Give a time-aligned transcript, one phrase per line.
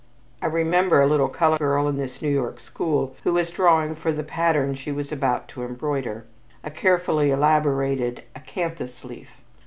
[0.41, 4.11] I remember a little colored girl in this New York school who was drawing for
[4.11, 6.25] the pattern she was about to embroider,
[6.63, 9.29] a carefully elaborated acanthus leaf.